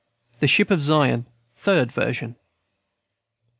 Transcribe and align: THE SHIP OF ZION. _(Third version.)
THE 0.39 0.47
SHIP 0.47 0.71
OF 0.71 0.81
ZION. 0.81 1.27
_(Third 1.55 1.91
version.) 1.91 2.35